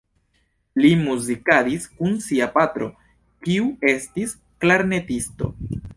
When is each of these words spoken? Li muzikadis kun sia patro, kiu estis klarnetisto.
Li 0.85 0.89
muzikadis 1.01 1.85
kun 1.99 2.17
sia 2.29 2.47
patro, 2.55 2.89
kiu 3.45 3.69
estis 3.93 4.35
klarnetisto. 4.65 5.53